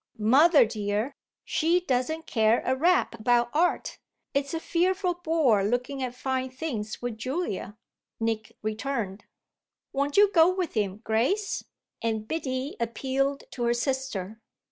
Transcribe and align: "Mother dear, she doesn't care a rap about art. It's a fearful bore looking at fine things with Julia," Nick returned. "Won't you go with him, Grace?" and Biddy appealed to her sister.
"Mother 0.17 0.65
dear, 0.65 1.15
she 1.45 1.79
doesn't 1.81 2.25
care 2.25 2.63
a 2.65 2.75
rap 2.75 3.13
about 3.19 3.51
art. 3.53 3.99
It's 4.33 4.55
a 4.55 4.59
fearful 4.59 5.13
bore 5.23 5.63
looking 5.63 6.01
at 6.01 6.15
fine 6.15 6.49
things 6.49 7.03
with 7.03 7.19
Julia," 7.19 7.77
Nick 8.19 8.57
returned. 8.63 9.25
"Won't 9.93 10.17
you 10.17 10.31
go 10.31 10.51
with 10.55 10.73
him, 10.73 11.01
Grace?" 11.03 11.65
and 12.01 12.27
Biddy 12.27 12.75
appealed 12.79 13.43
to 13.51 13.61
her 13.65 13.75
sister. 13.75 14.41